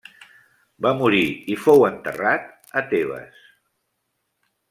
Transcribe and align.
Va 0.85 0.93
morir 1.01 1.25
i 1.55 1.57
fou 1.65 1.85
enterrat 1.91 2.49
a 2.81 2.85
Tebes. 2.95 3.45